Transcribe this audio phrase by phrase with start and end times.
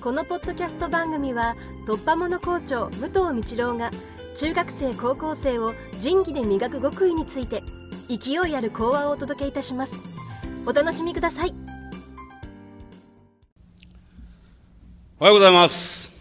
[0.00, 3.90] このポッドキャスト番組は突破者校長武藤道郎が
[4.34, 7.62] 中学生高校生を仁義で磨く極意について
[8.08, 9.92] 勢いある講話をお届けいたします。
[10.64, 11.54] お楽しみください。
[15.18, 16.18] おはようございます。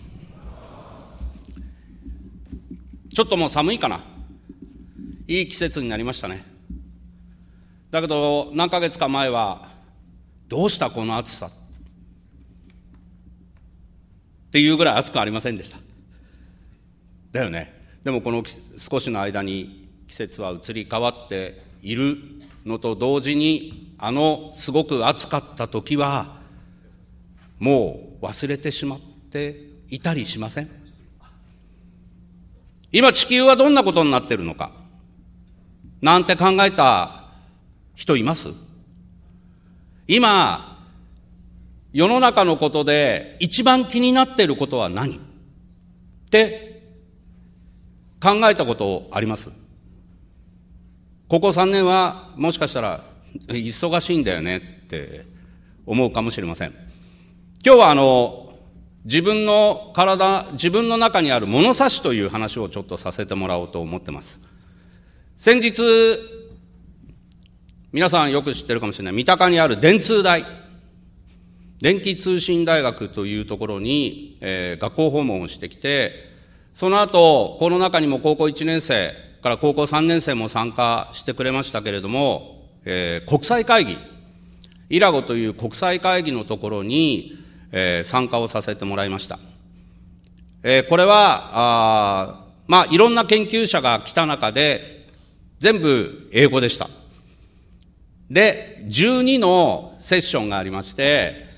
[3.15, 4.01] ちょっともう寒いかな。
[5.25, 6.43] いい季節になりましたね。
[7.91, 9.69] だけど何ヶ月か前は
[10.49, 11.49] どうしたこの暑さ
[14.49, 15.77] っていうぐらい暑くありませんでした。
[17.31, 17.73] だよね。
[18.03, 18.43] でもこの
[18.77, 22.17] 少しの間に季節は移り変わっている
[22.65, 26.39] のと同時にあのすごく暑かった時は
[27.59, 28.99] もう忘れてしまっ
[29.29, 30.69] ていたりしません？
[32.91, 34.71] 今地球はどんなことになってるのか？
[36.01, 37.25] なんて考えた
[37.93, 38.49] 人います？
[40.07, 40.68] 今
[41.91, 45.15] 世の中のことで一番気になっていることは何？
[45.15, 45.19] っ
[46.29, 46.83] て
[48.21, 49.49] 考えたことあります？
[51.27, 53.03] ここ3年はもしかしたら
[53.47, 55.25] 忙しいんだよねって
[55.85, 56.73] 思うかもしれません。
[57.65, 58.53] 今日はあの、
[59.05, 64.39] 自分の体、自分の中にある物差しという話をちょっとさせてもらおうと思ってます。
[65.37, 65.81] 先日、
[67.91, 70.45] 皆さんよく知ってるかもしれない、三鷹にある電通大。
[71.81, 76.29] 電気通信大学というところに、えー、学校訪問をしてきて、
[76.73, 83.97] その後、この中にも高校1年生から高校3年生も参加してくれましたけれども、えー、国際会議、
[84.89, 87.37] イラゴという国際会議のところに、
[87.71, 89.39] えー、参加をさせてもらいました。
[90.63, 95.05] えー、これは、あまあ、いろんな研究者が来た中で、
[95.59, 96.89] 全部英語でした。
[98.29, 101.48] で、12のセッションがありまして、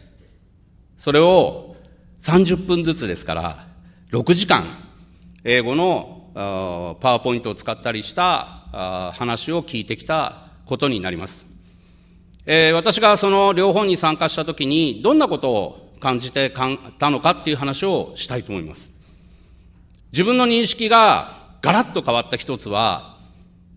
[1.02, 1.76] それを
[2.20, 3.66] 30分ずつですから、
[4.12, 4.66] 6時間、
[5.44, 6.30] 英語の
[7.02, 8.68] パワーポイントを使ったりした
[9.16, 11.48] 話を聞いてきたことになります。
[12.46, 18.92] えー、私がその両方に参加したときに、どんなことを感じてかんたのかっていう話をしたいと思います。
[20.12, 23.18] 自分の認識がガラッと変わった一つは、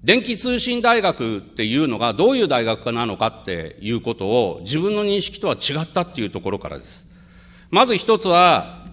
[0.02, 7.03] 電気通信大学っていうのがどういう大学なのかっていうことを自分の認識とは違ったっていうところからです。
[7.70, 8.84] まず一つは、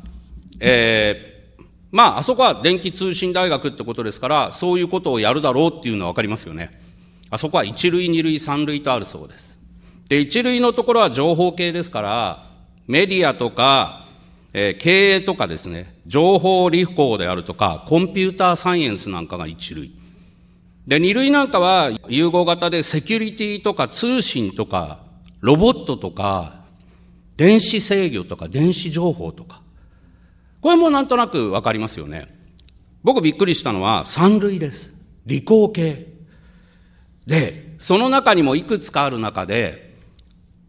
[0.60, 6.80] えー、まあ、あそこは電気通信大学ってことですから、そういうことをやるだろうっていうのはわかりますよね。
[7.30, 9.60] あそこは一類、二類、三類とあるそうです。
[10.08, 12.46] で、一類のところは情報系ですから、
[12.88, 14.06] メディアとか、
[14.54, 19.94] えー、経営とかですね、情報理工であるとか、コンピューターサイエンスなんかが一類。
[20.88, 25.00] で、二類なんかは融合型でセキュリティとか通信とか、
[25.40, 26.61] ロボットとか、
[27.42, 29.64] 電子制御とか電子情報とか。
[30.62, 32.28] これもなんとなくわかりますよね。
[33.02, 34.94] 僕びっくりしたのは三類です。
[35.26, 36.06] 理工系。
[37.26, 39.98] で、その中にもいくつかある中で、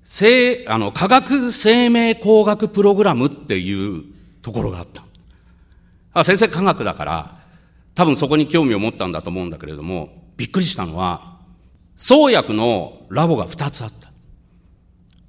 [0.02, 4.04] 生、あの、科学生命工学プログラムっていう
[4.40, 5.04] ところがあった。
[6.14, 7.38] あ、先生科学だから、
[7.94, 11.36] 多分そこに興味を持ったんだと思うんだけれども、びっくりしたのは、
[11.96, 14.10] 創薬のラボが2つあった。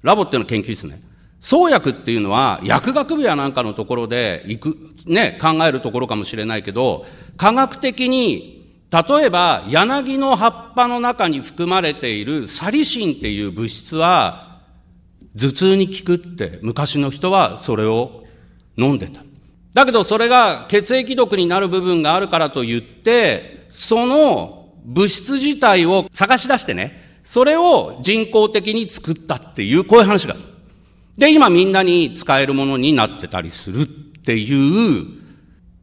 [0.00, 1.02] ラボっていうのは研究室ね。
[1.44, 7.04] 創薬っていうのは薬学部やなんかのところで行く、ね、考えるところかもしれないけど、
[7.36, 14.62] 科学的に、例えば柳の葉っぱの中に含まれているサリシンっていう物質は
[15.38, 18.24] 頭痛に効くって昔の人はそれを
[18.78, 19.20] 飲んでた。
[19.74, 30.53] だけどそれが血液毒になる部分があるからと言って、その物質自体を探し出してね、それを人工的に作ったっていうこういう話がある。
[31.16, 35.06] で、今みんなに使えるものになってたりするっていう、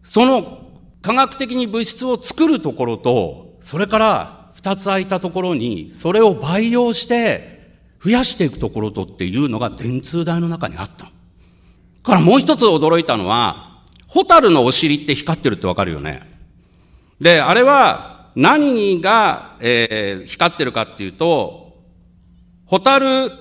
[0.03, 0.69] その
[1.01, 11.07] 科学的に物質を作るところと、それから二つ空いたところに、それを培養して増やしていくところとっていうのが電通大の中にあった。
[12.03, 16.23] からもう一つ驚いたのは、ホタルのお尻って光ってるってわかるよね。
[17.21, 21.77] で、あれは何が、えー、光ってるかっていうと、
[22.65, 23.31] ホタル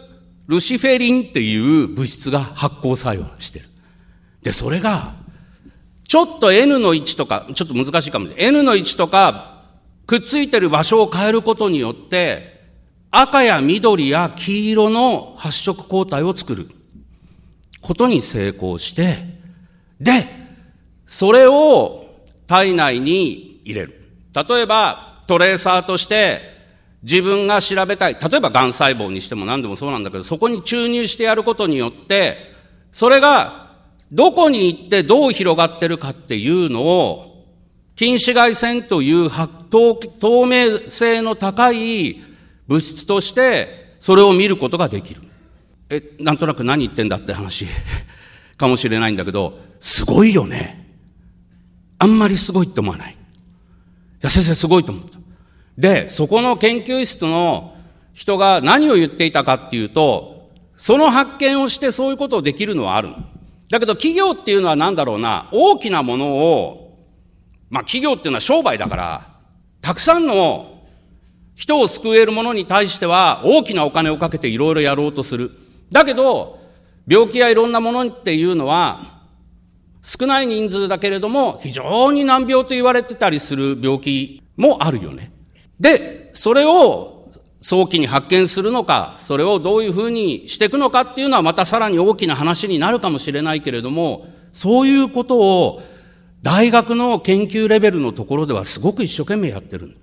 [0.50, 3.66] ルシフェリンっていう物質が発光作用してる。
[4.42, 5.14] で、それが、
[6.08, 8.44] ちょっと N の位置とか、ちょっと難しいかもしれない。
[8.46, 9.62] N の位置とか、
[10.08, 12.64] くっついてる場所を変えることによって、
[13.12, 16.68] 赤や緑や黄色の発色抗体を作る
[17.80, 19.18] ことに成功して、
[20.00, 20.26] で、
[21.06, 22.06] それを
[22.48, 24.04] 体内に入れる。
[24.34, 26.59] 例えば、トレーサーとして、
[27.02, 28.14] 自分が調べたい。
[28.14, 32.36] 例えば、癌細胞にしても何でもそうなんだけど、そこに注入してやることによって、
[32.92, 33.70] それが
[34.12, 37.46] どこに行ってどう広がってるかっていうのを、
[37.96, 39.30] 近視外線という
[39.70, 42.22] 透明性の高い
[42.66, 45.20] 物質として、それを見ることができる。
[45.90, 47.66] え、なんとなく何言ってんだって話
[48.56, 50.96] かもしれないんだけど、すごいよね。
[51.98, 53.12] あんまりすごいって思わない。
[53.12, 53.16] い
[54.22, 55.19] や、先生すごいと思った。
[55.78, 57.74] で、そこの研究室の
[58.12, 63.10] 人が何を言っていたかっていうと、その発見をしてそういうことをできるのはある。
[63.70, 66.98] だけど企業っていうのは何だろうな、大きなものを、
[67.68, 69.26] まあ企業っていうのは商売だから、
[69.80, 70.80] たくさんの
[71.54, 75.50] 人を救えるものに対しては大きなお金をかけていろいろやろうとする。
[75.92, 76.58] だけど、
[77.06, 79.20] 病気やいろんなものっていうのは、
[80.02, 85.32] 少ない人数だけれども、非常に難病と言われてたりする病気もあるよね。
[85.80, 87.28] で、それを
[87.62, 95.82] 早期に発見するのか、それをどういうふうにしていくのかっていうのはまたさらに大きな話になるかもしれないけれども、そういうことを
[96.42, 99.96] 大学の研究レベルのところではすごく一生懸命やってる。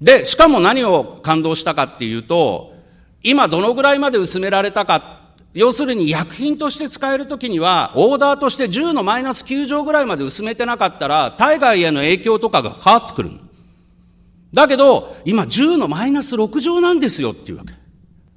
[0.00, 2.74] で、しかも何を感動したかっていうと、
[3.22, 5.20] 今どのぐらいまで薄められたか、
[5.52, 13.30] 要するに薬品として使えるときには、オーダーとして10のマイナス9乗ぐらいまで薄めてなかったら、体外への影響とかが変わってくる。
[14.52, 17.74] だけど、今10のマイナス6乗なんですよっていうわけ。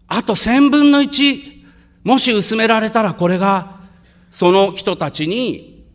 [0.08, 1.64] あと1000分の1、
[2.04, 3.82] もし薄められたらこれが、
[4.30, 5.86] その人たちに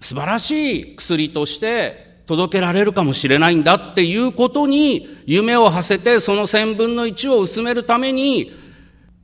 [0.00, 8.50] 素晴らしい薬として届けられるかもしれないんだっていうことに夢を馳せてその1000分の1を薄めるために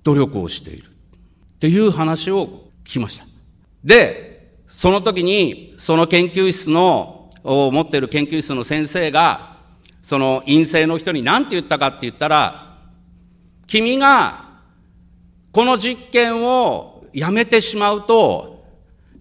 [0.04, 3.26] 努力をしているっていう話を聞きました。
[3.84, 9.56] で、その時にその研究室の、を持っている研究室の先生が
[10.02, 12.76] その陰性の人に何て言ったかって言ったら、
[13.66, 14.44] 君が
[15.52, 18.64] この実験をやめてしまうと、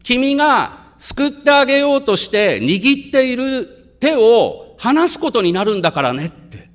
[0.04, 3.68] 君が救ってあげようとして握っている
[4.00, 6.70] 手を離すことになるんだからねって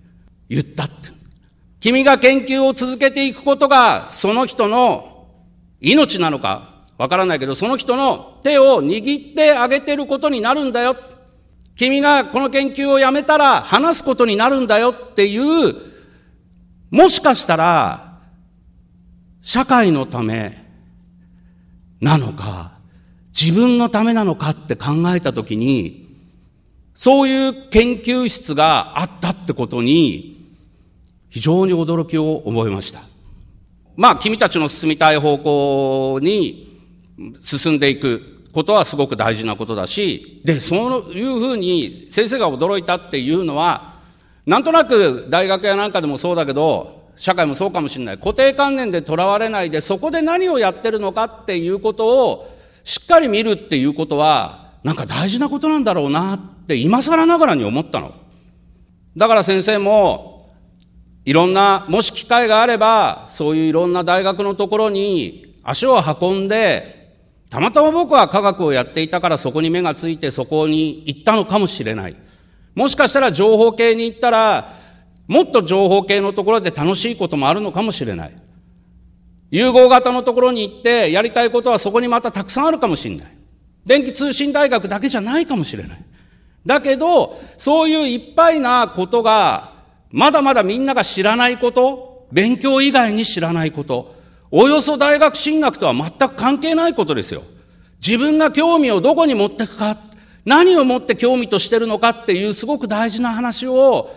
[0.48, 0.94] 言ったって。
[1.80, 5.28] 君が研究を続けていくことがその人の
[5.80, 10.96] 命なのかわからないけど、その人の手を握ってあげてることになるんだよ。
[11.76, 15.74] 君がこの研究をやめたら話すことになるんだよっていう、
[16.90, 18.20] もしかしたら、
[19.42, 20.56] 社会のため
[22.00, 22.72] なのか、
[23.38, 26.04] 自分のためなのかって考えたときに、
[26.94, 30.34] そういう研究室があったってことに、
[31.28, 33.02] 非常に驚きを覚えました。
[33.96, 36.80] まあ、君たちの進みたい方向に
[37.42, 38.33] 進んでいく。
[38.54, 43.94] ことはすごく大事なことだし、で、そういうふうに先生が驚いたっていうのは、
[44.46, 48.18] なんとなく大学やなんかでもそうだけど、社会もそうかもしれない。
[48.18, 58.14] 固定観念でとらわれないで、そこで何をやってるのかっていうことをしっかり見るっていうことは、なんか大事なことなんだろうなって今更ながらに思ったの。
[59.16, 60.34] だから先生も、
[61.24, 67.03] いろんな、もし機会があれば、そういういろんな大学のところに足を運んで、
[67.54, 72.16] たまたま僕は科学をやっていたからそこに目がついてそこに行ったのかもしれない。
[72.74, 74.74] もしかしたら情報系に行ったら、
[75.28, 78.32] もっと情報系のところで楽しいこともあるのかもしれない。
[79.52, 83.26] 融合型のところに行ってやりたいことはそこにまたたくさんあるかもしれない。
[83.86, 86.04] 電気通信大学だけじゃないかもしれない。
[86.66, 89.74] だけど、そういういっぱいなことが、
[90.10, 94.13] まだまだみんなが知らないこと、勉強以外に知らないこと、
[94.56, 97.42] およそ大学進学とは全く関係ないことですよ。
[98.00, 99.98] 自分が興味をどこに持っていくか、
[100.44, 104.14] 何をもって興味としてるのかっていうすごく大事な話を、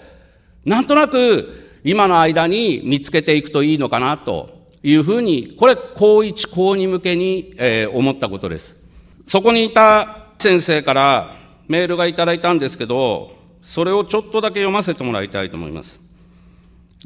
[0.64, 4.52] なんとなく今の間に見つけていくといいのかなと
[4.84, 8.78] いうふうに、これ、高一、高二向けに、えー、思ったことです。
[9.26, 11.36] そこにいた先生から
[11.68, 13.32] メールがいただいたんですけど、
[13.64, 16.07] それをちょっとだけ読ませてもらいたいと思います。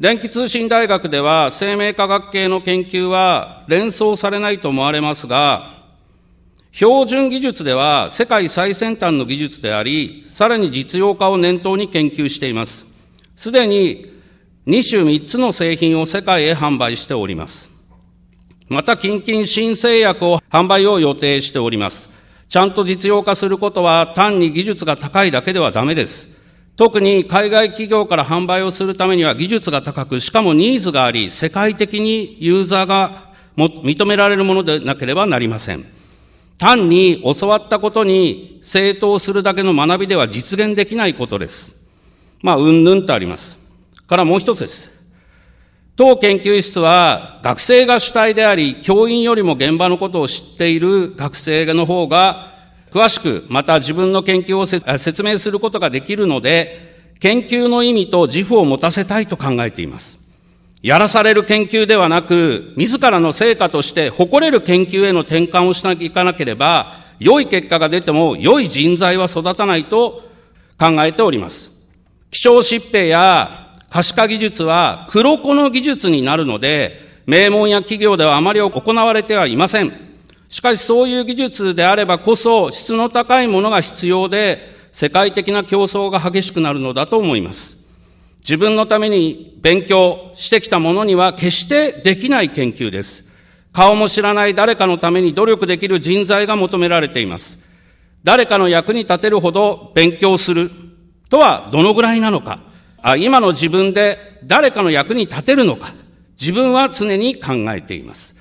[0.01, 5.83] 電気通信大学では生命科学系の研究は連想されないと思われますが、
[6.71, 12.87] 標準技術では世界最先端の技術であり、さらに実用化を念頭に研究しています。
[13.35, 14.11] すでに
[14.65, 17.69] 2種3つの製品を世界へ販売しております。
[18.69, 22.09] また、近々新製薬を販売を予定しております。
[22.47, 26.30] ちゃんと実用化することは単に技術が高いだけではダメです。
[26.75, 35.85] 特に海外企業から販売をするためには技術が高く、しかもニーズがあり、世界的にユーザーが認められるものでなければなりません。
[36.57, 41.75] 単に教わったことに正当するだけの学びでは実現できないことです。
[42.41, 43.59] まあ、うんぬんとあります。
[44.07, 44.91] からもう一つです。
[45.95, 52.51] 当研究室は学生が主体であり、教員よりも現場のことを知っている学生の方が
[52.91, 60.19] 詳しく、また自分の研究を説明することができるので、研究の意味と自負を持たせたいと考えています。
[60.81, 70.23] やらされる研究ではなく、自らの成果として誇れる研究への転換をしなきゃいかなければ、良い結果が出ても良い人材は育たないと
[70.79, 71.71] 考えております。
[72.31, 80.10] 気象疾病や可視化技術は黒子の技術になるので、名門や企業ではあまり行われてはいません。
[80.51, 84.59] しかしそういう技術であればこそ質の高いものが必要で、
[84.91, 87.77] 世界的な競争が激しくなるのだと思います。
[88.41, 93.23] 自分のために勉強してきたものには決してできない研究です。
[93.71, 97.57] 顔も知らない誰かのために努力できる人材が求められています。
[98.25, 100.69] 誰かの役に立てるほど勉強する
[101.29, 102.59] とはどのぐらいなのか。
[103.01, 105.93] あ今の自分で誰かの役に立てるのか、
[106.37, 108.35] 自分は常に考えています。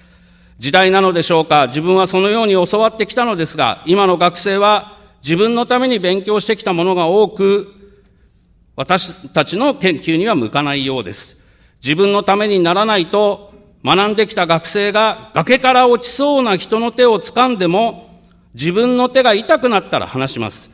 [0.61, 7.67] 時代なのでしょうか、自分はそのように教わってきたのですが、今の学生は自分のために勉強してきたものが多く、
[8.77, 11.39] 私たちの研究には向かないようです。
[11.83, 18.21] 自分のためにならないと学んできた学生が崖から落ちそうな人の手を掴んでも
[18.53, 20.71] 自分の手が痛くなったら話します。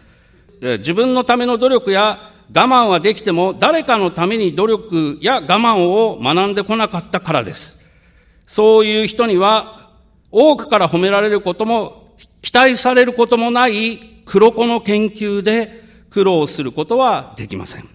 [0.60, 2.18] 自分のための努力や
[2.52, 7.75] 我慢はできても誰かのために努力や我慢を学んでこなかったからです。
[8.46, 9.90] そういう人には
[10.30, 17.88] 多くから褒められることも期待されることもない黒子の研究で苦労することはできません。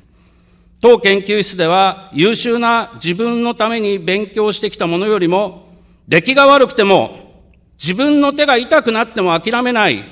[0.82, 5.68] 当研究室では優秀な自分のために勉強してきたものよりも
[6.08, 7.34] 出来が悪くても
[7.78, 10.04] 自分の手が痛くなっても諦めない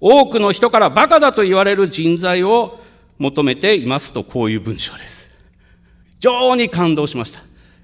[0.00, 2.80] 多くの人からバカだと言われる人材を
[3.18, 5.30] 求めていますと、こういう文章です。
[6.16, 7.40] 非常に感動しました。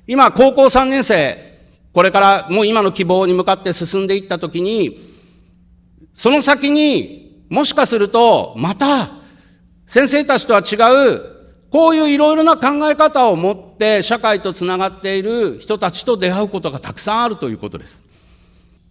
[0.07, 1.52] 今、高校3年生、
[1.93, 4.99] これからもう今の希望に向かって進んでいったときに、
[6.15, 9.11] その先にもしかすると、また、
[9.87, 10.77] 先生たちとは違
[11.17, 11.21] う、
[11.71, 18.05] こういういろいろな考え方を持って社会とつながっている人たちと出会うことがたくさんあるということです。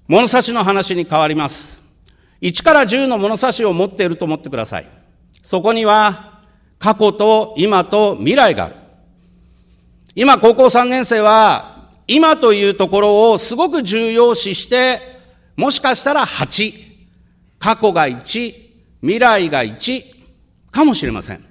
[0.08, 1.81] 物差しの話に変わります。
[2.41, 4.88] 1から10の物差しを持っていると思ってください。
[5.41, 6.39] そこには
[6.77, 8.75] 過去と今と未来がある。
[10.13, 11.70] 今高校3年生は
[12.13, 14.99] 今というところをすごく重要視して、
[15.55, 16.73] もしかしたら8、
[17.57, 18.53] 過去が1、
[18.99, 20.03] 未来が1
[20.71, 21.45] かもしれません。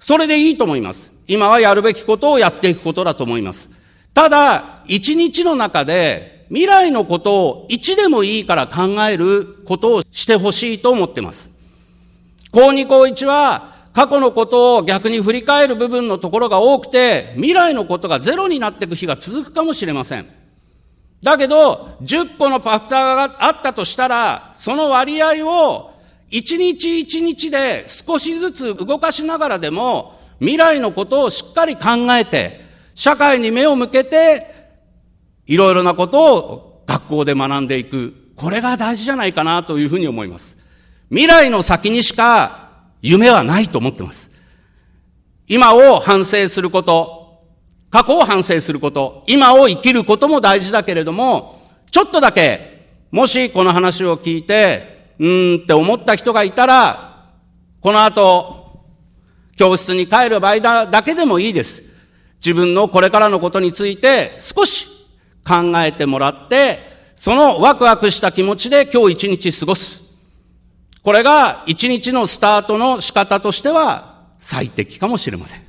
[0.00, 1.12] それでいいと思います。
[1.28, 3.68] 今はやるべきことをやっていくことだと思います。
[4.14, 11.50] ただ、一日の中で未来のことを1でもいいから考えることをしてほしいと思ってます。
[12.52, 20.26] 高2高1は過去のことを逆に振り返る部分のところが多くて、未来のことがゼロになっていく日が続くかもしれません。
[21.22, 25.94] だけど、10個のファクターがあったとしたら、その割合を
[26.28, 31.82] 一日一日で少しずつ動かしながらでも、未来のことをしっかり考
[32.18, 32.60] えて、
[32.94, 34.46] 社会に目を向けて、
[35.46, 38.12] いろいろなことを学校で学んでいく。
[38.36, 40.54] これが大事じゃないかなというふうに思います。
[41.08, 42.65] 未来の先にしか
[43.06, 44.30] 夢はないと思ってます。
[45.46, 47.44] 今を反省すること、
[47.90, 57.30] 過去を反省すること、今を生きることも大事だけれども、ちょっとだけ、もしこの話を聞いて、うーんって思った人がいたら、
[57.80, 58.82] この後、
[59.56, 61.84] 教室に帰る場合だだけでもいいです。
[62.44, 64.88] 自分のこれからのことについて少し
[65.46, 66.80] 考えてもらって、
[67.14, 70.05] そのワクワクした気持ちで今日一日過ごす。
[71.06, 75.60] これが一日のスタートの仕方としては最適かもしれません。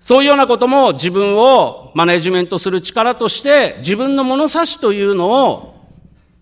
[0.00, 5.76] そういうようなことも自分をマネジメントする力として自分の物差しというのを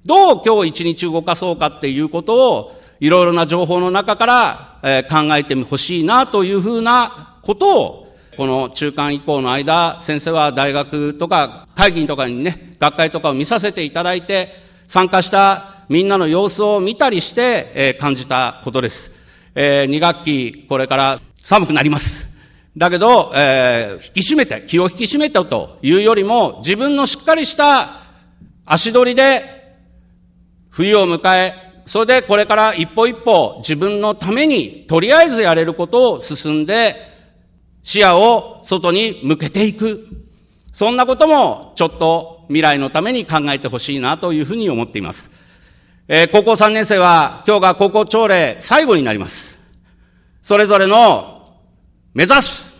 [0.06, 14.54] どう今日一日動かそうかっていうことをいろいろな情報の中から考えてほしいなというふうなことをこの中間以降の間先生は大学とか会議とかにね学会とかを見させていただいて
[14.88, 19.10] 参加したみんなの様子を見たりして、え、感じたことです。
[19.56, 22.38] えー、2学期、これから寒くなります。
[22.76, 28.02] だけど、えー、引き締めて、気を引き締めてというよりも、自分のしっかりした
[28.64, 29.42] 足取りで、
[30.68, 31.54] 冬を迎え、
[31.86, 36.94] それでこれから一歩一歩自分のために、とりあえずやれることを進んで、
[37.82, 40.06] 視野を外に向けていく。
[40.70, 45.39] そんなことも、ちょっと未来のために考えてほしいなというふうに思っています。
[46.12, 49.60] えー、高校3年生は今日が高校朝礼最後になります。
[50.42, 51.46] それぞれの
[52.14, 52.74] 目指す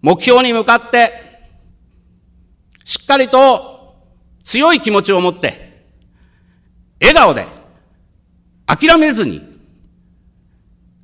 [0.00, 1.10] 目標に向かって
[2.84, 3.96] しっかりと
[4.44, 5.86] 強い気持ちを持って、
[7.00, 7.46] 笑顔で、
[8.66, 9.42] 諦めずに、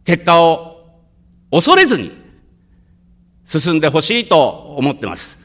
[0.05, 1.01] 結果を
[1.51, 2.13] 恐れずに
[3.45, 4.49] 進んでほしいと
[4.79, 5.41] 思ってます。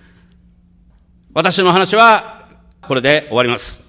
[1.33, 2.49] 私の話は
[2.83, 3.84] これで終わります。